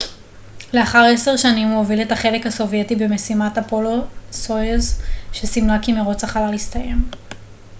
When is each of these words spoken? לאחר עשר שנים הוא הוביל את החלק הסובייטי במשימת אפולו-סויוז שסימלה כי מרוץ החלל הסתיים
לאחר 0.73 1.03
עשר 1.13 1.37
שנים 1.37 1.67
הוא 1.67 1.77
הוביל 1.77 2.01
את 2.01 2.11
החלק 2.11 2.45
הסובייטי 2.45 2.95
במשימת 2.95 3.57
אפולו-סויוז 3.57 5.01
שסימלה 5.33 5.77
כי 5.81 5.93
מרוץ 5.93 6.23
החלל 6.23 6.53
הסתיים 6.53 7.01